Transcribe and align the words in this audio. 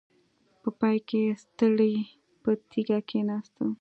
په 0.61 0.69
پای 0.79 0.97
کې 1.09 1.21
ستړې 1.43 1.93
په 2.41 2.49
تيږه 2.71 2.99
کېناسته. 3.09 3.63